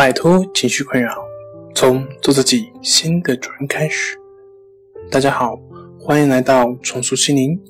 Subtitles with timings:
[0.00, 1.14] 摆脱情绪困扰，
[1.74, 4.18] 从做自己新的主人开始。
[5.10, 5.60] 大家好，
[5.98, 7.60] 欢迎来到重塑心灵，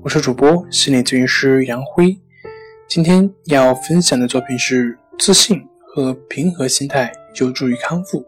[0.00, 2.16] 我是主播心理咨询师杨辉。
[2.86, 7.10] 今天要分享的作品是自信和平和心态
[7.40, 8.24] 有助于康复。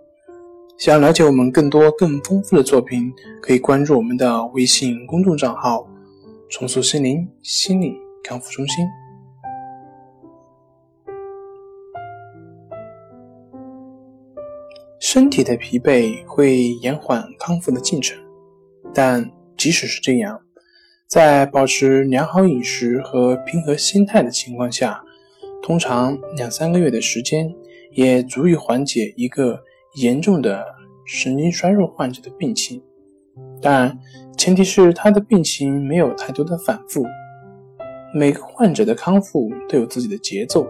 [0.76, 5.88] 想要了解我们更多更丰富的作品，可以关注我们的微信公众账号
[6.50, 7.94] “重塑心灵心理
[8.24, 8.84] 康复中心”。
[15.06, 18.18] 身体的疲惫会延缓康复的进程，
[18.94, 20.40] 但即使是这样，
[21.06, 25.04] 在保持良好饮食和平和心态的情况下，
[25.62, 27.54] 通常两三个月的时间
[27.92, 29.62] 也足以缓解一个
[29.96, 30.64] 严重的
[31.04, 32.82] 神经衰弱患者的病情。
[33.60, 33.98] 当然，
[34.38, 37.04] 前提是他的病情没有太多的反复。
[38.14, 40.66] 每个患者的康复都有自己的节奏，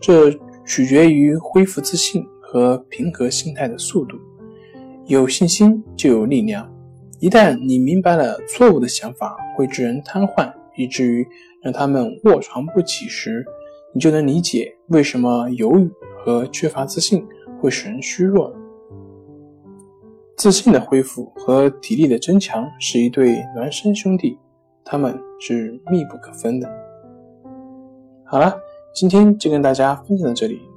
[0.00, 0.30] 这
[0.64, 2.24] 取决于恢复自信。
[2.54, 4.16] 和平和心态的速度，
[5.06, 6.72] 有信心就有力量。
[7.18, 11.26] 一旦你明白了错误的想法会致人瘫痪，以至于
[11.60, 13.44] 让他们卧床不起时，
[13.92, 15.90] 你就能理解为什么犹豫
[16.24, 17.26] 和缺乏自信
[17.60, 18.54] 会使人虚弱。
[20.36, 24.38] 自信的恢复和体力的增强是一对孪生兄弟，
[24.84, 26.70] 他们是密不可分的。
[28.24, 28.56] 好了，
[28.94, 30.60] 今天就跟大家分享到这里。